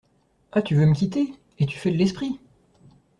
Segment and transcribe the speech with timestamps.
[0.51, 0.63] Ah!
[0.63, 1.31] tu veux me quitter?
[1.59, 2.39] et tu fais de l’esprit!